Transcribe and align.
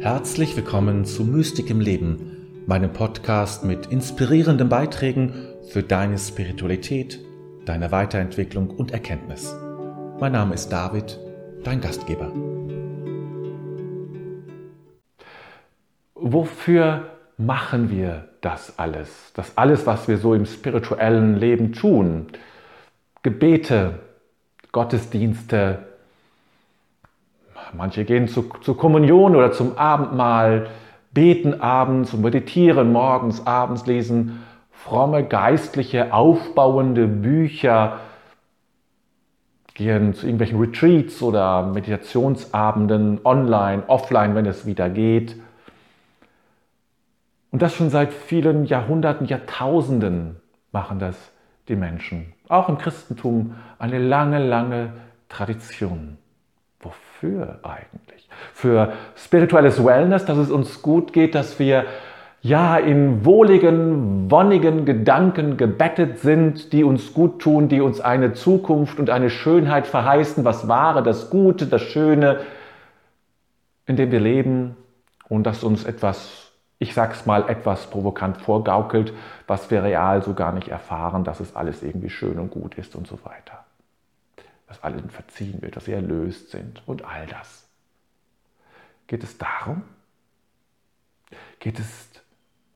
Herzlich 0.00 0.56
willkommen 0.56 1.04
zu 1.04 1.24
Mystik 1.24 1.68
im 1.68 1.78
Leben, 1.78 2.64
meinem 2.66 2.90
Podcast 2.90 3.64
mit 3.64 3.84
inspirierenden 3.88 4.70
Beiträgen 4.70 5.34
für 5.68 5.82
deine 5.82 6.16
Spiritualität, 6.16 7.20
deine 7.66 7.92
Weiterentwicklung 7.92 8.70
und 8.70 8.92
Erkenntnis. 8.92 9.54
Mein 10.18 10.32
Name 10.32 10.54
ist 10.54 10.70
David, 10.70 11.20
dein 11.64 11.82
Gastgeber. 11.82 12.32
Wofür 16.14 17.10
machen 17.36 17.90
wir 17.90 18.30
das 18.40 18.78
alles? 18.78 19.32
Das 19.34 19.58
alles, 19.58 19.84
was 19.84 20.08
wir 20.08 20.16
so 20.16 20.32
im 20.32 20.46
spirituellen 20.46 21.36
Leben 21.36 21.74
tun. 21.74 22.28
Gebete, 23.22 23.98
Gottesdienste, 24.72 25.89
manche 27.74 28.04
gehen 28.04 28.28
zu, 28.28 28.50
zur 28.60 28.76
Kommunion 28.76 29.36
oder 29.36 29.52
zum 29.52 29.78
Abendmahl, 29.78 30.68
beten 31.12 31.60
abends 31.60 32.14
und 32.14 32.22
meditieren 32.22 32.92
morgens, 32.92 33.46
abends, 33.46 33.86
lesen 33.86 34.42
fromme, 34.70 35.24
geistliche, 35.24 36.12
aufbauende 36.12 37.06
Bücher, 37.06 38.00
gehen 39.74 40.14
zu 40.14 40.26
irgendwelchen 40.26 40.58
Retreats 40.58 41.22
oder 41.22 41.62
Meditationsabenden, 41.66 43.20
online, 43.24 43.82
offline, 43.86 44.34
wenn 44.34 44.46
es 44.46 44.66
wieder 44.66 44.88
geht. 44.90 45.36
Und 47.50 47.62
das 47.62 47.74
schon 47.74 47.90
seit 47.90 48.12
vielen 48.12 48.64
Jahrhunderten, 48.64 49.26
Jahrtausenden 49.26 50.36
machen 50.72 50.98
das 50.98 51.16
die 51.68 51.76
Menschen. 51.76 52.32
Auch 52.48 52.68
im 52.68 52.78
Christentum 52.78 53.54
eine 53.78 53.98
lange, 53.98 54.44
lange 54.44 54.92
Tradition. 55.28 56.18
Wofür 56.80 57.58
eigentlich? 57.62 58.28
Für 58.54 58.92
spirituelles 59.16 59.84
Wellness, 59.84 60.24
dass 60.24 60.38
es 60.38 60.50
uns 60.50 60.80
gut 60.80 61.12
geht, 61.12 61.34
dass 61.34 61.58
wir 61.58 61.84
ja 62.42 62.78
in 62.78 63.24
wohligen, 63.24 64.30
wonnigen 64.30 64.86
Gedanken 64.86 65.58
gebettet 65.58 66.20
sind, 66.20 66.72
die 66.72 66.84
uns 66.84 67.12
gut 67.12 67.42
tun, 67.42 67.68
die 67.68 67.82
uns 67.82 68.00
eine 68.00 68.32
Zukunft 68.32 68.98
und 68.98 69.10
eine 69.10 69.28
Schönheit 69.28 69.86
verheißen, 69.86 70.44
was 70.44 70.68
Wahre, 70.68 71.02
das 71.02 71.28
Gute, 71.28 71.66
das 71.66 71.82
Schöne, 71.82 72.40
in 73.86 73.96
dem 73.96 74.10
wir 74.10 74.20
leben 74.20 74.76
und 75.28 75.44
dass 75.44 75.62
uns 75.62 75.84
etwas, 75.84 76.52
ich 76.78 76.94
sag's 76.94 77.26
mal, 77.26 77.48
etwas 77.50 77.88
provokant 77.88 78.38
vorgaukelt, 78.38 79.12
was 79.46 79.70
wir 79.70 79.82
real 79.82 80.22
so 80.22 80.32
gar 80.32 80.52
nicht 80.52 80.68
erfahren, 80.68 81.24
dass 81.24 81.40
es 81.40 81.54
alles 81.54 81.82
irgendwie 81.82 82.10
schön 82.10 82.38
und 82.38 82.50
gut 82.50 82.76
ist 82.78 82.96
und 82.96 83.06
so 83.06 83.18
weiter 83.24 83.59
dass 84.70 84.84
allen 84.84 85.10
verziehen 85.10 85.60
wird, 85.62 85.74
dass 85.74 85.86
sie 85.86 85.92
erlöst 85.92 86.52
sind 86.52 86.80
und 86.86 87.04
all 87.04 87.26
das. 87.26 87.68
Geht 89.08 89.24
es 89.24 89.36
darum? 89.36 89.82
Geht 91.58 91.80
es 91.80 92.08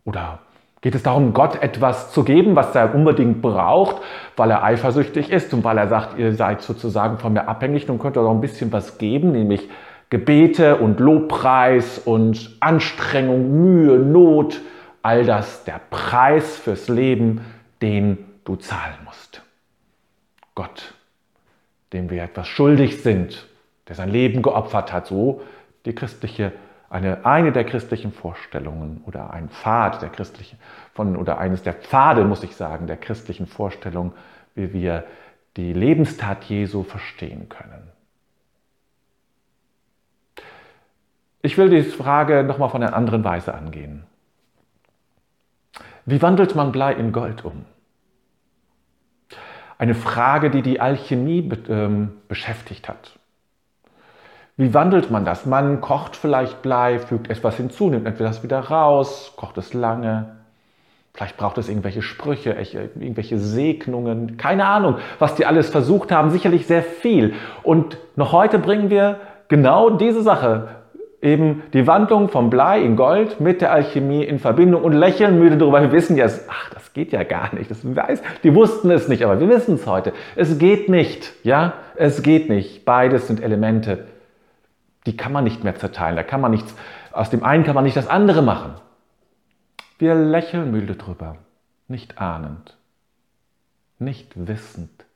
oder 0.04 0.40
geht 0.80 0.96
es 0.96 1.04
darum, 1.04 1.32
Gott 1.32 1.62
etwas 1.62 2.12
zu 2.12 2.24
geben, 2.24 2.56
was 2.56 2.74
er 2.74 2.94
unbedingt 2.96 3.40
braucht, 3.40 4.02
weil 4.36 4.50
er 4.50 4.64
eifersüchtig 4.64 5.30
ist 5.30 5.54
und 5.54 5.62
weil 5.62 5.78
er 5.78 5.86
sagt, 5.86 6.18
ihr 6.18 6.34
seid 6.34 6.62
sozusagen 6.62 7.18
von 7.18 7.32
mir 7.32 7.46
abhängig 7.46 7.88
und 7.88 8.00
könnt 8.00 8.16
ihr 8.18 8.22
doch 8.22 8.32
ein 8.32 8.40
bisschen 8.40 8.72
was 8.72 8.98
geben, 8.98 9.30
nämlich 9.30 9.70
Gebete 10.10 10.76
und 10.76 10.98
Lobpreis 10.98 12.00
und 12.00 12.56
Anstrengung, 12.58 13.62
Mühe, 13.62 14.00
Not, 14.00 14.60
all 15.00 15.24
das 15.24 15.62
der 15.62 15.80
Preis 15.90 16.56
fürs 16.56 16.88
Leben, 16.88 17.44
den 17.80 18.18
du 18.44 18.56
zahlen 18.56 18.96
musst. 19.04 19.42
Gott 20.56 20.94
dem 21.94 22.10
wir 22.10 22.22
etwas 22.22 22.48
schuldig 22.48 23.02
sind, 23.02 23.46
der 23.88 23.94
sein 23.94 24.10
Leben 24.10 24.42
geopfert 24.42 24.92
hat, 24.92 25.06
so 25.06 25.40
die 25.86 25.94
christliche, 25.94 26.52
eine, 26.90 27.24
eine 27.24 27.52
der 27.52 27.64
christlichen 27.64 28.12
Vorstellungen 28.12 29.02
oder 29.06 29.30
ein 29.30 29.48
Pfad 29.48 30.02
der 30.02 30.10
christlichen, 30.10 30.58
von, 30.92 31.16
oder 31.16 31.38
eines 31.38 31.62
der 31.62 31.72
Pfade, 31.72 32.24
muss 32.24 32.42
ich 32.42 32.56
sagen, 32.56 32.86
der 32.86 32.96
christlichen 32.96 33.46
Vorstellung, 33.46 34.12
wie 34.54 34.72
wir 34.72 35.04
die 35.56 35.72
Lebenstat 35.72 36.44
Jesu 36.44 36.82
verstehen 36.82 37.48
können. 37.48 37.90
Ich 41.42 41.56
will 41.58 41.70
die 41.70 41.82
Frage 41.82 42.42
nochmal 42.42 42.70
von 42.70 42.82
einer 42.82 42.96
anderen 42.96 43.22
Weise 43.22 43.54
angehen. 43.54 44.04
Wie 46.06 46.20
wandelt 46.20 46.54
man 46.54 46.72
Blei 46.72 46.92
in 46.94 47.12
Gold 47.12 47.44
um? 47.44 47.66
Eine 49.78 49.94
Frage, 49.94 50.50
die 50.50 50.62
die 50.62 50.80
Alchemie 50.80 51.50
ähm, 51.68 52.12
beschäftigt 52.28 52.88
hat. 52.88 53.18
Wie 54.56 54.72
wandelt 54.72 55.10
man 55.10 55.24
das? 55.24 55.46
Man 55.46 55.80
kocht 55.80 56.14
vielleicht 56.14 56.62
Blei, 56.62 57.00
fügt 57.00 57.28
etwas 57.28 57.56
hinzu, 57.56 57.90
nimmt 57.90 58.06
etwas 58.06 58.42
wieder 58.44 58.60
raus, 58.60 59.32
kocht 59.36 59.58
es 59.58 59.74
lange. 59.74 60.36
Vielleicht 61.12 61.36
braucht 61.36 61.58
es 61.58 61.68
irgendwelche 61.68 62.02
Sprüche, 62.02 62.50
irgendwelche 62.52 63.38
Segnungen, 63.38 64.36
keine 64.36 64.66
Ahnung, 64.66 64.96
was 65.18 65.34
die 65.36 65.46
alles 65.46 65.70
versucht 65.70 66.10
haben, 66.10 66.30
sicherlich 66.30 66.66
sehr 66.66 66.82
viel. 66.82 67.34
Und 67.62 67.98
noch 68.16 68.32
heute 68.32 68.58
bringen 68.58 68.90
wir 68.90 69.20
genau 69.48 69.90
diese 69.90 70.22
Sache 70.22 70.68
eben 71.24 71.62
die 71.72 71.86
Wandlung 71.86 72.28
vom 72.28 72.50
Blei 72.50 72.82
in 72.82 72.96
Gold 72.96 73.40
mit 73.40 73.62
der 73.62 73.72
Alchemie 73.72 74.22
in 74.22 74.38
Verbindung 74.38 74.84
und 74.84 74.92
lächeln 74.92 75.38
müde 75.38 75.56
darüber. 75.56 75.80
Wir 75.80 75.90
wissen 75.90 76.16
ja, 76.16 76.26
ach, 76.26 76.70
das 76.70 76.92
geht 76.92 77.12
ja 77.12 77.22
gar 77.24 77.54
nicht. 77.54 77.70
Das 77.70 77.82
weiß, 77.82 78.22
die 78.42 78.54
wussten 78.54 78.90
es 78.90 79.08
nicht, 79.08 79.24
aber 79.24 79.40
wir 79.40 79.48
wissen 79.48 79.76
es 79.76 79.86
heute. 79.86 80.12
Es 80.36 80.58
geht 80.58 80.90
nicht, 80.90 81.32
ja, 81.42 81.72
es 81.96 82.22
geht 82.22 82.50
nicht. 82.50 82.84
Beides 82.84 83.26
sind 83.26 83.42
Elemente, 83.42 84.06
die 85.06 85.16
kann 85.16 85.32
man 85.32 85.44
nicht 85.44 85.64
mehr 85.64 85.74
zerteilen. 85.74 86.16
Da 86.16 86.22
kann 86.22 86.42
man 86.42 86.50
nichts, 86.50 86.74
aus 87.10 87.30
dem 87.30 87.42
einen 87.42 87.64
kann 87.64 87.74
man 87.74 87.84
nicht 87.84 87.96
das 87.96 88.08
andere 88.08 88.42
machen. 88.42 88.74
Wir 89.98 90.14
lächeln 90.14 90.70
müde 90.70 90.94
drüber, 90.94 91.36
nicht 91.88 92.18
ahnend, 92.18 92.76
nicht 93.98 94.32
wissend, 94.34 95.06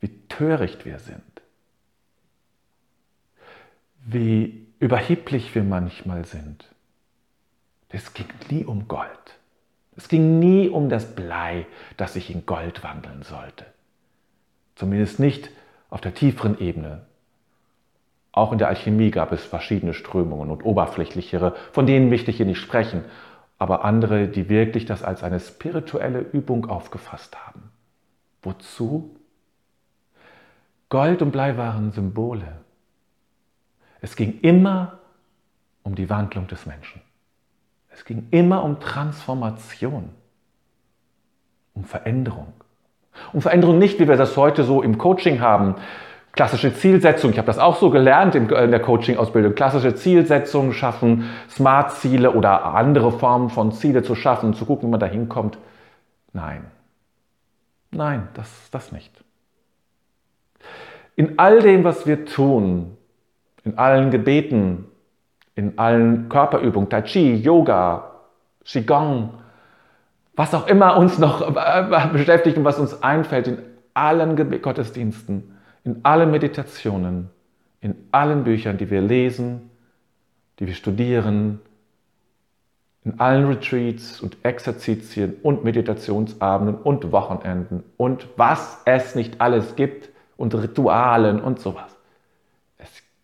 wie 0.00 0.10
töricht 0.28 0.84
wir 0.84 0.98
sind, 0.98 1.22
wie 4.04 4.63
überheblich 4.84 5.54
wir 5.54 5.64
manchmal 5.64 6.26
sind. 6.26 6.68
Es 7.88 8.12
ging 8.12 8.26
nie 8.50 8.66
um 8.66 8.86
Gold. 8.86 9.38
Es 9.96 10.08
ging 10.08 10.38
nie 10.38 10.68
um 10.68 10.90
das 10.90 11.14
Blei, 11.14 11.66
das 11.96 12.12
sich 12.12 12.30
in 12.30 12.44
Gold 12.44 12.84
wandeln 12.84 13.22
sollte. 13.22 13.64
Zumindest 14.74 15.20
nicht 15.20 15.48
auf 15.88 16.02
der 16.02 16.12
tieferen 16.12 16.60
Ebene. 16.60 17.06
Auch 18.30 18.52
in 18.52 18.58
der 18.58 18.68
Alchemie 18.68 19.10
gab 19.10 19.32
es 19.32 19.42
verschiedene 19.42 19.94
Strömungen 19.94 20.50
und 20.50 20.66
oberflächlichere, 20.66 21.56
von 21.72 21.86
denen 21.86 22.10
möchte 22.10 22.30
ich 22.30 22.36
hier 22.36 22.44
nicht 22.44 22.60
sprechen, 22.60 23.06
aber 23.56 23.86
andere, 23.86 24.28
die 24.28 24.50
wirklich 24.50 24.84
das 24.84 25.02
als 25.02 25.22
eine 25.22 25.40
spirituelle 25.40 26.20
Übung 26.20 26.68
aufgefasst 26.68 27.38
haben. 27.46 27.70
Wozu? 28.42 29.16
Gold 30.90 31.22
und 31.22 31.30
Blei 31.30 31.56
waren 31.56 31.90
Symbole. 31.90 32.63
Es 34.04 34.16
ging 34.16 34.40
immer 34.42 34.98
um 35.82 35.94
die 35.94 36.10
Wandlung 36.10 36.46
des 36.46 36.66
Menschen. 36.66 37.00
Es 37.90 38.04
ging 38.04 38.28
immer 38.32 38.62
um 38.62 38.78
Transformation, 38.78 40.10
um 41.72 41.84
Veränderung. 41.84 42.52
Um 43.32 43.40
Veränderung 43.40 43.78
nicht, 43.78 43.98
wie 43.98 44.06
wir 44.06 44.18
das 44.18 44.36
heute 44.36 44.62
so 44.62 44.82
im 44.82 44.98
Coaching 44.98 45.40
haben. 45.40 45.76
Klassische 46.32 46.74
Zielsetzung, 46.74 47.30
ich 47.30 47.38
habe 47.38 47.46
das 47.46 47.58
auch 47.58 47.76
so 47.76 47.88
gelernt 47.88 48.34
in 48.34 48.46
der 48.48 48.80
Coaching-Ausbildung. 48.80 49.54
Klassische 49.54 49.94
Zielsetzung 49.94 50.74
schaffen, 50.74 51.30
Smart-Ziele 51.48 52.32
oder 52.32 52.74
andere 52.74 53.10
Formen 53.10 53.48
von 53.48 53.72
Ziele 53.72 54.02
zu 54.02 54.14
schaffen, 54.14 54.52
zu 54.52 54.66
gucken, 54.66 54.88
wie 54.88 54.90
man 54.90 55.00
da 55.00 55.06
hinkommt. 55.06 55.56
Nein. 56.34 56.66
Nein, 57.90 58.28
das, 58.34 58.68
das 58.70 58.92
nicht. 58.92 59.24
In 61.16 61.38
all 61.38 61.60
dem, 61.60 61.84
was 61.84 62.06
wir 62.06 62.26
tun, 62.26 62.98
in 63.64 63.78
allen 63.78 64.10
Gebeten, 64.10 64.86
in 65.54 65.78
allen 65.78 66.28
Körperübungen, 66.28 66.88
Tai 66.88 67.02
Chi, 67.02 67.34
Yoga, 67.34 68.10
Qigong, 68.64 69.30
was 70.36 70.54
auch 70.54 70.66
immer 70.66 70.96
uns 70.96 71.18
noch 71.18 71.56
äh, 71.56 72.08
beschäftigt 72.12 72.56
und 72.56 72.64
was 72.64 72.78
uns 72.78 73.02
einfällt, 73.02 73.48
in 73.48 73.58
allen 73.94 74.36
Gottesdiensten, 74.60 75.56
in 75.84 76.00
allen 76.04 76.30
Meditationen, 76.30 77.30
in 77.80 77.94
allen 78.10 78.44
Büchern, 78.44 78.76
die 78.76 78.90
wir 78.90 79.00
lesen, 79.00 79.70
die 80.58 80.66
wir 80.66 80.74
studieren, 80.74 81.60
in 83.04 83.20
allen 83.20 83.46
Retreats 83.46 84.20
und 84.20 84.38
Exerzitien 84.42 85.36
und 85.42 85.62
Meditationsabenden 85.62 86.76
und 86.76 87.12
Wochenenden 87.12 87.84
und 87.96 88.26
was 88.36 88.80
es 88.86 89.14
nicht 89.14 89.40
alles 89.40 89.76
gibt 89.76 90.08
und 90.36 90.54
Ritualen 90.54 91.40
und 91.40 91.60
sowas 91.60 91.93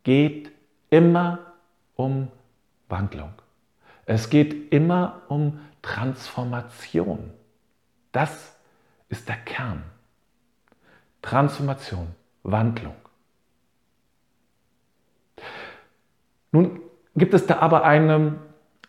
geht 0.02 0.50
immer 0.90 1.38
um 1.96 2.28
Wandlung. 2.88 3.32
Es 4.06 4.30
geht 4.30 4.72
immer 4.72 5.22
um 5.28 5.60
Transformation. 5.82 7.30
Das 8.12 8.56
ist 9.08 9.28
der 9.28 9.36
Kern. 9.36 9.84
Transformation, 11.22 12.08
Wandlung. 12.42 12.94
Nun 16.52 16.80
gibt 17.14 17.34
es 17.34 17.46
da 17.46 17.58
aber 17.58 17.84
eine, 17.84 18.36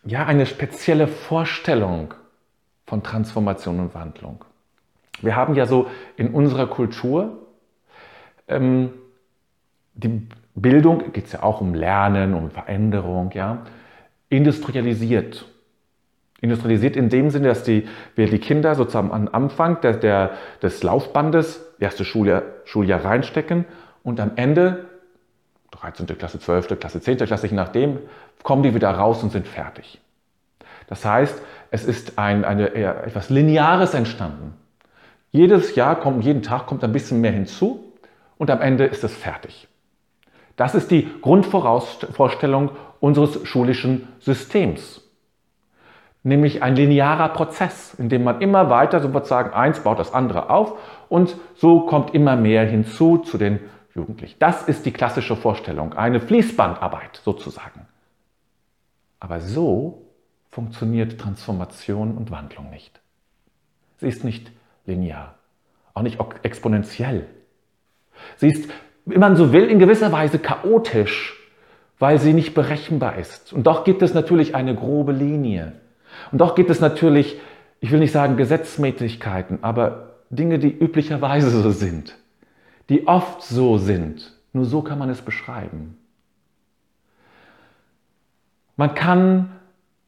ja, 0.04 0.26
eine 0.26 0.46
spezielle 0.46 1.08
Vorstellung 1.08 2.14
von 2.86 3.04
Transformation 3.04 3.80
und 3.80 3.94
Wandlung. 3.94 4.44
Wir 5.22 5.36
haben 5.36 5.56
ja 5.56 5.66
so 5.66 5.90
in 6.18 6.34
unserer 6.34 6.68
Kultur 6.68 7.48
ähm, 8.48 8.92
die 9.94 10.28
Bildung, 10.56 11.12
geht 11.14 11.26
es 11.26 11.32
ja 11.34 11.44
auch 11.44 11.62
um 11.62 11.74
Lernen, 11.74 12.34
um 12.34 12.50
Veränderung, 12.50 13.32
ja, 13.34 13.64
industrialisiert. 14.30 15.46
Industrialisiert 16.42 16.96
in 16.96 17.10
dem 17.10 17.30
Sinne, 17.30 17.50
dass 17.50 17.64
die, 17.64 17.88
wir 18.16 18.28
die 18.28 18.40
Kinder 18.40 18.76
sozusagen 18.76 19.12
am 19.12 19.30
Anfang 19.32 19.80
der, 19.82 19.94
der, 19.94 20.32
des 20.62 20.82
Laufbandes, 20.82 21.64
erste 21.80 22.04
Schuljahr, 22.04 22.44
Schuljahr 22.66 23.06
reinstecken 23.06 23.66
und 24.04 24.20
am 24.20 24.32
Ende, 24.36 24.86
13. 25.72 26.06
Klasse, 26.18 26.40
12. 26.40 26.80
Klasse, 26.80 27.00
10. 27.00 27.18
Klasse, 27.18 27.48
je 27.48 27.56
nachdem, 27.56 28.00
kommen 28.44 28.64
die 28.64 28.74
wieder 28.74 28.90
raus 28.90 29.24
und 29.24 29.32
sind 29.32 29.48
fertig. 29.48 30.02
Das 30.88 31.06
heißt, 31.06 31.42
es 31.70 31.86
ist 31.86 32.18
ein, 32.18 32.44
eine, 32.44 32.74
etwas 32.74 33.30
Lineares 33.30 33.94
entstanden. 33.94 34.56
Jedes 35.32 35.76
Jahr 35.76 35.98
kommt, 35.98 36.26
jeden 36.26 36.44
Tag 36.44 36.66
kommt 36.66 36.84
ein 36.84 36.92
bisschen 36.92 37.22
mehr 37.22 37.32
hinzu 37.32 37.94
und 38.38 38.50
am 38.50 38.60
Ende 38.60 38.86
ist 38.86 39.04
es 39.04 39.16
fertig. 39.16 39.70
Das 40.62 40.76
ist 40.76 40.92
die 40.92 41.10
Grundvorstellung 41.22 42.70
unseres 43.00 43.46
schulischen 43.48 44.08
Systems 44.20 45.02
nämlich 46.24 46.62
ein 46.62 46.76
linearer 46.76 47.30
Prozess, 47.30 47.94
in 47.96 48.10
dem 48.10 48.24
man 48.24 48.42
immer 48.42 48.70
weiter 48.70 49.00
sozusagen 49.00 49.54
eins 49.54 49.80
baut 49.82 50.00
das 50.00 50.14
andere 50.14 50.50
auf 50.50 50.78
und 51.10 51.36
so 51.56 51.82
kommt 51.82 52.14
immer 52.14 52.36
mehr 52.36 52.66
hinzu 52.66 53.18
zu 53.18 53.38
den 53.38 53.60
Jugendlichen. 53.96 54.38
Das 54.40 54.64
ist 54.68 54.86
die 54.86 54.94
klassische 54.94 55.36
Vorstellung, 55.36 55.94
eine 55.94 56.22
Fließbandarbeit 56.22 57.22
sozusagen. 57.24 57.88
Aber 59.20 59.40
so 59.40 60.06
funktioniert 60.50 61.20
Transformation 61.20 62.18
und 62.18 62.32
Wandlung 62.32 62.70
nicht. 62.70 63.02
Sie 63.98 64.08
ist 64.08 64.24
nicht 64.24 64.52
linear, 64.86 65.36
auch 65.94 66.02
nicht 66.02 66.20
exponentiell. 66.44 67.28
Sie 68.38 68.48
ist, 68.48 68.70
wenn 69.06 69.20
man 69.20 69.36
so 69.36 69.52
will, 69.52 69.66
in 69.66 69.80
gewisser 69.80 70.12
Weise 70.12 70.40
chaotisch, 70.40 71.38
weil 72.00 72.20
sie 72.20 72.34
nicht 72.34 72.54
berechenbar 72.54 73.18
ist. 73.18 73.54
Und 73.54 73.68
doch 73.68 73.84
gibt 73.84 74.02
es 74.02 74.14
natürlich 74.14 74.56
eine 74.56 74.76
grobe 74.76 75.12
Linie. 75.12 75.74
Und 76.32 76.40
doch 76.40 76.56
gibt 76.56 76.70
es 76.70 76.80
natürlich, 76.80 77.40
ich 77.80 77.92
will 77.92 78.00
nicht 78.00 78.12
sagen 78.12 78.38
Gesetzmäßigkeiten, 78.38 79.60
aber 79.62 80.12
Dinge, 80.30 80.60
die 80.60 80.72
üblicherweise 80.72 81.50
so 81.50 81.72
sind, 81.72 82.16
die 82.90 83.08
oft 83.08 83.44
so 83.44 83.78
sind. 83.78 84.34
Nur 84.54 84.66
so 84.66 84.82
kann 84.82 85.00
man 85.00 85.10
es 85.10 85.22
beschreiben. 85.22 85.98
Man 88.76 88.96
kann, 88.96 89.52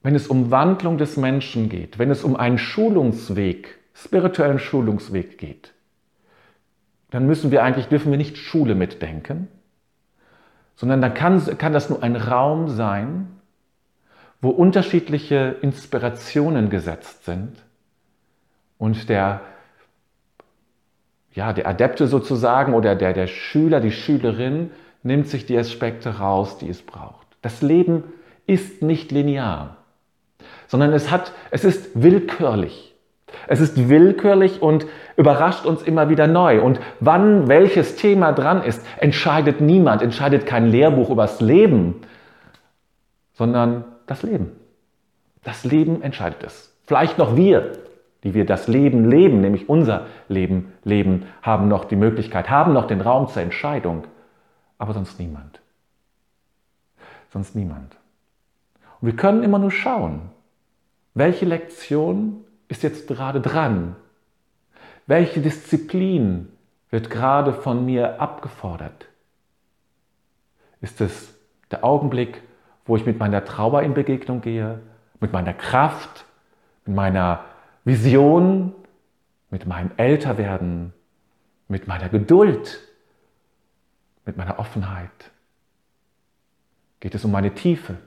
wenn 0.01 0.15
es 0.15 0.27
um 0.27 0.51
Wandlung 0.51 0.97
des 0.97 1.15
Menschen 1.17 1.69
geht, 1.69 1.99
wenn 1.99 2.09
es 2.09 2.23
um 2.23 2.35
einen 2.35 2.57
Schulungsweg, 2.57 3.77
spirituellen 3.93 4.59
Schulungsweg 4.59 5.37
geht, 5.37 5.72
dann 7.13 7.27
müssen 7.27 7.51
wir 7.51 7.61
eigentlich, 7.61 7.89
dürfen 7.89 8.09
wir 8.09 8.17
nicht 8.17 8.37
Schule 8.37 8.73
mitdenken, 8.73 9.47
sondern 10.75 10.99
dann 10.99 11.13
kann, 11.13 11.59
kann 11.59 11.71
das 11.71 11.87
nur 11.91 12.01
ein 12.01 12.15
Raum 12.15 12.69
sein, 12.69 13.27
wo 14.41 14.49
unterschiedliche 14.49 15.57
Inspirationen 15.61 16.71
gesetzt 16.71 17.25
sind 17.25 17.51
und 18.79 19.09
der, 19.09 19.41
ja, 21.33 21.53
der 21.53 21.67
Adepte 21.67 22.07
sozusagen 22.07 22.73
oder 22.73 22.95
der, 22.95 23.13
der 23.13 23.27
Schüler, 23.27 23.79
die 23.79 23.91
Schülerin 23.91 24.71
nimmt 25.03 25.27
sich 25.27 25.45
die 25.45 25.57
Aspekte 25.57 26.17
raus, 26.17 26.57
die 26.57 26.67
es 26.67 26.81
braucht. 26.81 27.27
Das 27.43 27.61
Leben 27.61 28.05
ist 28.47 28.81
nicht 28.81 29.11
linear, 29.11 29.77
sondern 30.65 30.91
es, 30.93 31.11
hat, 31.11 31.31
es 31.51 31.63
ist 31.63 31.91
willkürlich. 31.93 32.92
Es 33.47 33.59
ist 33.59 33.89
willkürlich 33.89 34.61
und 34.61 34.85
überrascht 35.15 35.65
uns 35.65 35.81
immer 35.81 36.09
wieder 36.09 36.27
neu. 36.27 36.61
Und 36.61 36.79
wann 36.99 37.47
welches 37.47 37.95
Thema 37.95 38.31
dran 38.31 38.63
ist, 38.63 38.85
entscheidet 38.97 39.61
niemand, 39.61 40.01
entscheidet 40.01 40.45
kein 40.45 40.67
Lehrbuch 40.67 41.09
übers 41.09 41.41
Leben, 41.41 42.01
sondern 43.33 43.85
das 44.07 44.23
Leben. 44.23 44.51
Das 45.43 45.63
Leben 45.65 46.01
entscheidet 46.01 46.43
es. 46.43 46.73
Vielleicht 46.85 47.17
noch 47.17 47.35
wir, 47.35 47.73
die 48.23 48.33
wir 48.33 48.45
das 48.45 48.67
Leben 48.67 49.09
leben, 49.09 49.41
nämlich 49.41 49.67
unser 49.67 50.07
Leben 50.29 50.73
leben, 50.83 51.25
haben 51.41 51.67
noch 51.67 51.85
die 51.85 51.95
Möglichkeit, 51.95 52.49
haben 52.49 52.73
noch 52.73 52.87
den 52.87 53.01
Raum 53.01 53.27
zur 53.27 53.41
Entscheidung, 53.41 54.05
aber 54.77 54.93
sonst 54.93 55.19
niemand. 55.19 55.59
Sonst 57.31 57.55
niemand. 57.55 57.95
Und 59.01 59.07
wir 59.07 59.15
können 59.15 59.43
immer 59.43 59.59
nur 59.59 59.71
schauen, 59.71 60.29
welche 61.13 61.45
Lektion 61.45 62.45
ist 62.73 62.83
jetzt 62.83 63.07
gerade 63.07 63.39
dran? 63.39 63.95
Welche 65.05 65.41
Disziplin 65.41 66.51
wird 66.89 67.09
gerade 67.09 67.53
von 67.53 67.85
mir 67.85 68.19
abgefordert? 68.19 69.05
Ist 70.81 70.99
es 70.99 71.33
der 71.71 71.83
Augenblick, 71.83 72.41
wo 72.85 72.95
ich 72.97 73.05
mit 73.05 73.19
meiner 73.19 73.45
Trauer 73.45 73.83
in 73.83 73.93
Begegnung 73.93 74.41
gehe, 74.41 74.79
mit 75.19 75.31
meiner 75.31 75.53
Kraft, 75.53 76.25
mit 76.85 76.95
meiner 76.95 77.45
Vision, 77.85 78.73
mit 79.51 79.67
meinem 79.67 79.91
Älterwerden, 79.97 80.93
mit 81.67 81.87
meiner 81.87 82.09
Geduld, 82.09 82.81
mit 84.25 84.35
meiner 84.35 84.57
Offenheit. 84.57 85.31
Geht 86.99 87.13
es 87.13 87.23
um 87.23 87.31
meine 87.31 87.53
Tiefe? 87.53 87.97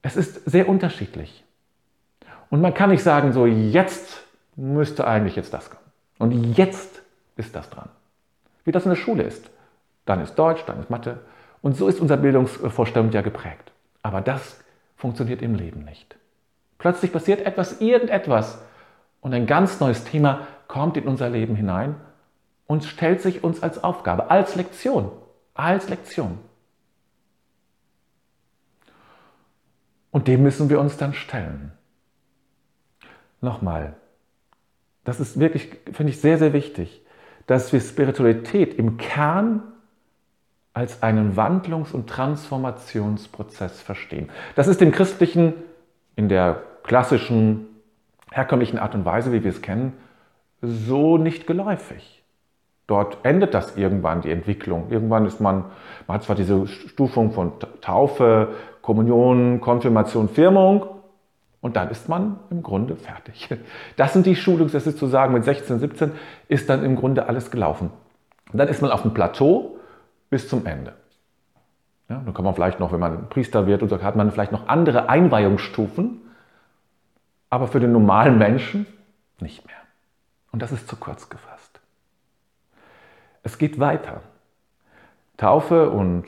Es 0.00 0.16
ist 0.16 0.44
sehr 0.46 0.68
unterschiedlich. 0.68 1.44
Und 2.52 2.60
man 2.60 2.74
kann 2.74 2.90
nicht 2.90 3.02
sagen, 3.02 3.32
so 3.32 3.46
jetzt 3.46 4.24
müsste 4.56 5.06
eigentlich 5.06 5.36
jetzt 5.36 5.54
das 5.54 5.70
kommen. 5.70 5.82
Und 6.18 6.58
jetzt 6.58 7.00
ist 7.34 7.56
das 7.56 7.70
dran. 7.70 7.88
Wie 8.64 8.72
das 8.72 8.84
in 8.84 8.90
der 8.90 8.96
Schule 8.96 9.22
ist. 9.22 9.48
Dann 10.04 10.20
ist 10.20 10.34
Deutsch, 10.34 10.62
dann 10.66 10.78
ist 10.78 10.90
Mathe, 10.90 11.20
und 11.62 11.78
so 11.78 11.88
ist 11.88 11.98
unser 11.98 12.18
Bildungsvorstellung 12.18 13.10
ja 13.10 13.22
geprägt. 13.22 13.72
Aber 14.02 14.20
das 14.20 14.62
funktioniert 14.96 15.40
im 15.40 15.54
Leben 15.54 15.86
nicht. 15.86 16.14
Plötzlich 16.76 17.10
passiert 17.10 17.40
etwas, 17.40 17.80
irgendetwas 17.80 18.60
und 19.22 19.32
ein 19.32 19.46
ganz 19.46 19.80
neues 19.80 20.04
Thema 20.04 20.46
kommt 20.68 20.98
in 20.98 21.08
unser 21.08 21.30
Leben 21.30 21.56
hinein 21.56 21.94
und 22.66 22.84
stellt 22.84 23.22
sich 23.22 23.42
uns 23.42 23.62
als 23.62 23.82
Aufgabe, 23.82 24.30
als 24.30 24.56
Lektion, 24.56 25.10
als 25.54 25.88
Lektion. 25.88 26.38
Und 30.10 30.28
dem 30.28 30.42
müssen 30.42 30.68
wir 30.68 30.80
uns 30.80 30.98
dann 30.98 31.14
stellen. 31.14 31.72
Nochmal, 33.42 33.94
das 35.04 35.18
ist 35.18 35.38
wirklich, 35.38 35.68
finde 35.92 36.12
ich, 36.12 36.20
sehr, 36.20 36.38
sehr 36.38 36.52
wichtig, 36.52 37.04
dass 37.48 37.72
wir 37.72 37.80
Spiritualität 37.80 38.74
im 38.74 38.98
Kern 38.98 39.64
als 40.74 41.02
einen 41.02 41.36
Wandlungs- 41.36 41.92
und 41.92 42.08
Transformationsprozess 42.08 43.82
verstehen. 43.82 44.30
Das 44.54 44.68
ist 44.68 44.80
dem 44.80 44.92
Christlichen 44.92 45.54
in 46.14 46.28
der 46.28 46.62
klassischen, 46.84 47.66
herkömmlichen 48.30 48.78
Art 48.78 48.94
und 48.94 49.04
Weise, 49.04 49.32
wie 49.32 49.42
wir 49.42 49.50
es 49.50 49.60
kennen, 49.60 49.92
so 50.62 51.18
nicht 51.18 51.48
geläufig. 51.48 52.22
Dort 52.86 53.18
endet 53.24 53.54
das 53.54 53.76
irgendwann, 53.76 54.22
die 54.22 54.30
Entwicklung. 54.30 54.86
Irgendwann 54.90 55.26
ist 55.26 55.40
man, 55.40 55.64
man 56.06 56.14
hat 56.14 56.22
zwar 56.22 56.36
diese 56.36 56.68
Stufung 56.68 57.32
von 57.32 57.52
Taufe, 57.80 58.54
Kommunion, 58.82 59.60
Konfirmation, 59.60 60.28
Firmung 60.28 61.01
und 61.62 61.76
dann 61.76 61.88
ist 61.90 62.08
man 62.08 62.40
im 62.50 62.62
Grunde 62.62 62.96
fertig. 62.96 63.48
Das 63.96 64.12
sind 64.12 64.26
die 64.26 64.36
Schulungssätze 64.36 64.94
zu 64.94 65.06
sagen, 65.06 65.32
mit 65.32 65.44
16, 65.44 65.78
17 65.78 66.12
ist 66.48 66.68
dann 66.68 66.84
im 66.84 66.96
Grunde 66.96 67.26
alles 67.28 67.50
gelaufen. 67.50 67.90
Und 68.52 68.58
dann 68.58 68.68
ist 68.68 68.82
man 68.82 68.90
auf 68.90 69.02
dem 69.02 69.14
Plateau 69.14 69.76
bis 70.28 70.48
zum 70.48 70.66
Ende. 70.66 70.92
Ja, 72.10 72.20
dann 72.22 72.34
kann 72.34 72.44
man 72.44 72.54
vielleicht 72.54 72.80
noch, 72.80 72.92
wenn 72.92 73.00
man 73.00 73.28
Priester 73.30 73.66
wird, 73.66 73.82
und 73.82 73.88
so, 73.88 74.02
hat 74.02 74.16
man 74.16 74.30
vielleicht 74.32 74.52
noch 74.52 74.68
andere 74.68 75.08
Einweihungsstufen, 75.08 76.20
aber 77.48 77.68
für 77.68 77.80
den 77.80 77.92
normalen 77.92 78.38
Menschen 78.38 78.86
nicht 79.38 79.64
mehr. 79.66 79.76
Und 80.50 80.60
das 80.60 80.72
ist 80.72 80.88
zu 80.88 80.96
kurz 80.96 81.30
gefasst. 81.30 81.80
Es 83.44 83.56
geht 83.56 83.78
weiter. 83.78 84.20
Taufe 85.36 85.90
und, 85.90 86.26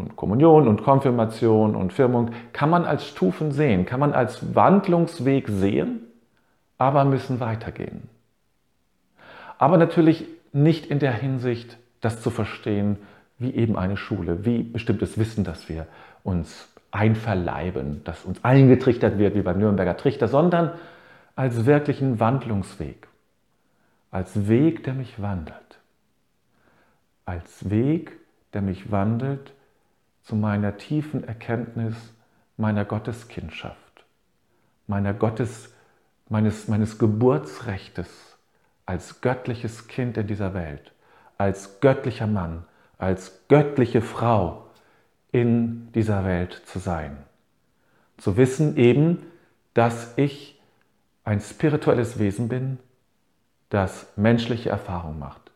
und 0.00 0.16
Kommunion 0.16 0.66
und 0.66 0.82
Konfirmation 0.82 1.76
und 1.76 1.92
Firmung 1.92 2.30
kann 2.52 2.70
man 2.70 2.84
als 2.84 3.06
Stufen 3.06 3.52
sehen, 3.52 3.86
kann 3.86 4.00
man 4.00 4.12
als 4.12 4.54
Wandlungsweg 4.54 5.48
sehen, 5.48 6.00
aber 6.78 7.04
müssen 7.04 7.40
weitergehen. 7.40 8.08
Aber 9.58 9.76
natürlich 9.76 10.26
nicht 10.52 10.86
in 10.86 10.98
der 10.98 11.12
Hinsicht, 11.12 11.78
das 12.00 12.22
zu 12.22 12.30
verstehen, 12.30 12.96
wie 13.38 13.54
eben 13.54 13.76
eine 13.76 13.96
Schule, 13.96 14.44
wie 14.44 14.62
bestimmtes 14.62 15.18
Wissen, 15.18 15.44
das 15.44 15.68
wir 15.68 15.86
uns 16.24 16.68
einverleiben, 16.90 18.02
das 18.04 18.24
uns 18.24 18.42
eingetrichtert 18.44 19.18
wird, 19.18 19.34
wie 19.34 19.42
beim 19.42 19.58
Nürnberger 19.58 19.96
Trichter, 19.96 20.28
sondern 20.28 20.72
als 21.36 21.66
wirklichen 21.66 22.20
Wandlungsweg, 22.20 23.06
als 24.10 24.48
Weg, 24.48 24.82
der 24.84 24.94
mich 24.94 25.22
wandelt, 25.22 25.78
als 27.24 27.70
Weg, 27.70 28.12
der 28.52 28.62
mich 28.62 28.90
wandelt 28.90 29.52
zu 30.22 30.36
meiner 30.36 30.76
tiefen 30.76 31.24
Erkenntnis 31.24 31.94
meiner 32.56 32.84
Gotteskindschaft, 32.84 34.04
meiner 34.86 35.14
Gottes, 35.14 35.72
meines, 36.28 36.68
meines 36.68 36.98
Geburtsrechtes 36.98 38.08
als 38.86 39.20
göttliches 39.20 39.88
Kind 39.88 40.16
in 40.16 40.26
dieser 40.26 40.52
Welt, 40.52 40.92
als 41.38 41.80
göttlicher 41.80 42.26
Mann, 42.26 42.64
als 42.98 43.46
göttliche 43.48 44.02
Frau 44.02 44.66
in 45.32 45.90
dieser 45.92 46.24
Welt 46.24 46.62
zu 46.66 46.78
sein. 46.78 47.16
Zu 48.18 48.36
wissen 48.36 48.76
eben, 48.76 49.26
dass 49.74 50.12
ich 50.16 50.60
ein 51.24 51.40
spirituelles 51.40 52.18
Wesen 52.18 52.48
bin, 52.48 52.78
das 53.70 54.08
menschliche 54.16 54.70
Erfahrung 54.70 55.18
macht. 55.18 55.52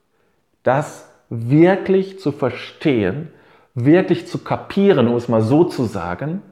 Das 0.63 1.09
wirklich 1.29 2.21
zu 2.21 2.33
verstehen, 2.33 3.31
wirklich 3.75 4.27
zu 4.27 4.39
kapieren, 4.39 5.09
um 5.09 5.17
es 5.17 5.29
mal 5.29 5.43
so 5.43 5.65
zu 5.65 5.85
sagen, 5.85 6.43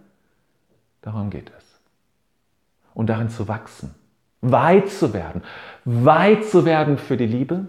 darum 1.02 1.30
geht 1.30 1.50
es. 1.56 1.64
Und 2.94 3.06
darin 3.06 3.30
zu 3.30 3.48
wachsen, 3.48 3.94
weit 4.40 4.90
zu 4.90 5.14
werden, 5.14 5.42
weit 5.84 6.44
zu 6.44 6.64
werden 6.64 6.98
für 6.98 7.16
die 7.16 7.26
Liebe, 7.26 7.66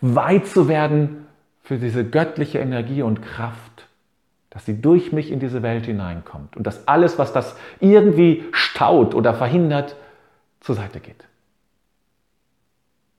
weit 0.00 0.46
zu 0.46 0.68
werden 0.68 1.26
für 1.62 1.78
diese 1.78 2.04
göttliche 2.04 2.58
Energie 2.58 3.02
und 3.02 3.22
Kraft, 3.22 3.86
dass 4.50 4.66
sie 4.66 4.80
durch 4.80 5.12
mich 5.12 5.30
in 5.30 5.38
diese 5.38 5.62
Welt 5.62 5.86
hineinkommt 5.86 6.56
und 6.56 6.66
dass 6.66 6.88
alles, 6.88 7.18
was 7.18 7.32
das 7.32 7.56
irgendwie 7.78 8.44
staut 8.52 9.14
oder 9.14 9.34
verhindert, 9.34 9.94
zur 10.60 10.74
Seite 10.74 11.00
geht. 11.00 11.24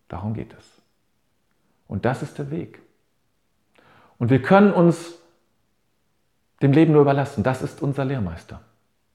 Darum 0.09 0.33
geht 0.33 0.53
es. 0.53 0.65
Und 1.87 2.03
das 2.03 2.21
ist 2.21 2.37
der 2.37 2.51
Weg. 2.51 2.80
Und 4.21 4.29
wir 4.29 4.39
können 4.39 4.71
uns 4.71 5.17
dem 6.61 6.73
Leben 6.73 6.93
nur 6.93 7.01
überlassen. 7.01 7.41
Das 7.41 7.63
ist 7.63 7.81
unser 7.81 8.05
Lehrmeister. 8.05 8.61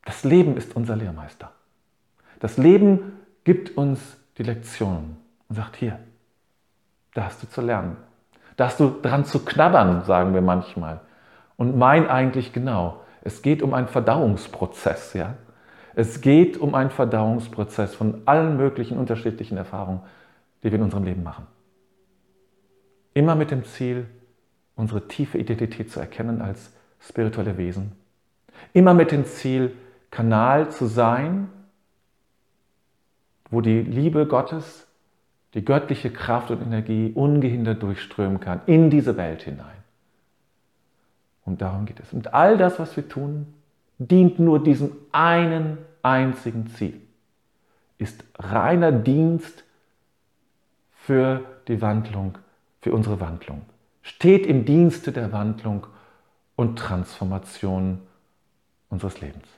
Das 0.04 0.25
Leben 0.25 0.56
ist 0.56 0.75
unser 0.75 0.96
Lehrmeister. 0.96 1.52
Das 2.40 2.56
Leben 2.56 3.12
gibt 3.44 3.76
uns 3.76 4.00
die 4.36 4.42
Lektionen 4.42 5.16
und 5.48 5.54
sagt, 5.54 5.76
hier, 5.76 6.00
da 7.14 7.26
hast 7.26 7.40
du 7.40 7.48
zu 7.48 7.60
lernen. 7.60 7.96
Da 8.56 8.66
hast 8.66 8.80
du 8.80 8.96
dran 9.00 9.25
zu 9.25 9.44
knabbern, 9.44 10.02
sagen 10.02 10.34
wir 10.34 10.40
manchmal. 10.40 10.98
Und 11.56 11.78
mein 11.78 12.10
eigentlich 12.10 12.52
genau. 12.52 13.00
Es 13.22 13.42
geht 13.42 13.62
um 13.62 13.75
einen 13.75 13.86
Verdauungsprozess, 13.86 15.12
ja. 15.12 15.34
Es 15.94 16.20
geht 16.20 16.58
um 16.58 16.75
einen 16.75 16.90
Verdauungsprozess 16.90 17.94
von 17.94 18.22
allen 18.25 18.56
möglichen 18.56 18.98
unterschiedlichen 18.98 19.56
Erfahrungen, 19.56 20.00
die 20.64 20.72
wir 20.72 20.78
in 20.80 20.84
unserem 20.84 21.04
Leben 21.04 21.22
machen. 21.22 21.46
Immer 23.14 23.36
mit 23.36 23.52
dem 23.52 23.64
Ziel, 23.64 24.08
unsere 24.76 25.09
tiefe 25.09 25.38
Identität 25.38 25.90
zu 25.90 25.99
erkennen 25.99 26.40
als 26.40 26.73
spirituelle 27.00 27.59
Wesen. 27.59 27.92
Immer 28.73 28.95
mit 28.95 29.11
dem 29.11 29.25
Ziel, 29.25 29.75
Kanal 30.11 30.71
zu 30.71 30.87
sein, 30.87 31.49
wo 33.50 33.61
die 33.61 33.83
Liebe 33.83 34.26
Gottes, 34.26 34.87
die 35.54 35.64
göttliche 35.64 36.11
Kraft 36.11 36.50
und 36.50 36.62
Energie 36.62 37.12
ungehindert 37.14 37.83
durchströmen 37.83 38.40
kann 38.40 38.61
in 38.66 38.90
diese 38.90 39.16
Welt 39.16 39.42
hinein. 39.42 39.76
Und 41.45 41.62
darum 41.62 41.87
geht 41.87 42.00
es. 42.00 42.12
Und 42.12 42.35
all 42.35 42.59
das, 42.59 42.78
was 42.78 42.97
wir 42.97 43.09
tun, 43.09 43.47
dient 43.99 44.38
nur 44.38 44.62
diesem 44.62 44.92
einen 45.12 45.78
einzigen 46.02 46.66
Ziel. 46.68 47.00
Ist 47.99 48.25
reiner 48.38 48.92
Dienst 48.92 49.64
für 50.92 51.40
die 51.68 51.80
Wandlung, 51.80 52.37
für 52.80 52.92
unsere 52.92 53.21
Wandlung. 53.21 53.62
Steht 54.06 54.46
im 54.46 54.64
Dienste 54.64 55.10
der 55.10 55.32
Wandlung 55.32 55.88
und 56.54 56.78
Transformation 56.78 58.02
unseres 58.88 59.20
Lebens. 59.20 59.48